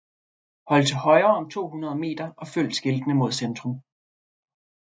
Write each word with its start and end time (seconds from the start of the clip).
Hold 0.67 0.85
til 0.87 0.95
højre 0.97 1.25
om 1.35 1.49
to 1.49 1.67
hundrede 1.69 1.95
meter 1.95 2.31
og 2.37 2.47
følg 2.47 2.73
skiltene 2.73 3.13
mod 3.15 3.31
centrum. 3.31 3.81